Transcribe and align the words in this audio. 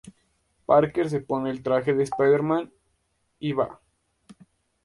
Parker 0.65 1.11
se 1.11 1.19
pone 1.21 1.51
el 1.51 1.61
traje 1.61 1.93
de 1.93 2.01
Spider-Man 2.05 2.73
y 3.37 3.51
va. 3.53 3.79